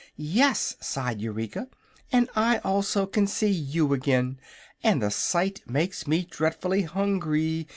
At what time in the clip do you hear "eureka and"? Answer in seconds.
1.21-2.27